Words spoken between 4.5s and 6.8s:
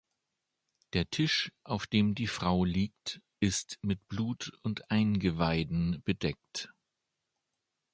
und Eingeweiden bedeckt.